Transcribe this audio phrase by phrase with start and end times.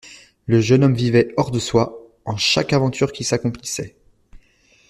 [0.47, 3.95] Le jeune homme vivait, hors de soi, en chaque aventure qui s'accomplissait.